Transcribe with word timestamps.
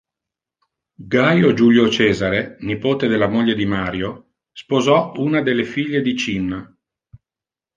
Gaio 1.13 1.53
Giulio 1.53 1.87
Cesare, 1.87 2.57
nipote 2.61 3.05
della 3.05 3.27
moglie 3.27 3.53
di 3.53 3.67
Mario, 3.67 4.31
sposò 4.51 5.11
una 5.17 5.43
delle 5.43 5.63
figlie 5.63 6.01
di 6.01 6.15
Cinna. 6.17 6.75